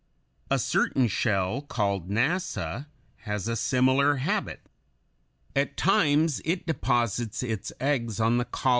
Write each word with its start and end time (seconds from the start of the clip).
A 0.49 0.57
certain 0.57 1.07
shell, 1.07 1.61
called 1.61 2.09
Nassa, 2.09 2.87
has 3.17 3.47
a 3.47 3.55
similar 3.55 4.15
habit. 4.15 4.61
At 5.55 5.77
times 5.77 6.41
it 6.43 6.65
deposits 6.65 7.43
its 7.43 7.71
eggs 7.79 8.19
on 8.19 8.39
the 8.39 8.45
collar 8.45 8.49
nest 8.49 8.49
of 8.49 8.51
the 8.51 8.57
Natica. 8.57 8.69